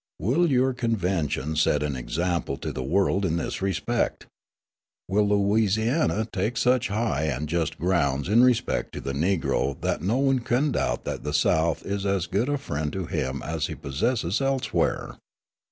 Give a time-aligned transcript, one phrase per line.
[0.17, 4.25] Will your convention set an example to the world in this respect?
[5.07, 10.17] Will Louisiana take such high and just grounds in respect to the Negro that no
[10.17, 13.75] one can doubt that the South is as good a friend to him as he
[13.75, 15.19] possesses elsewhere?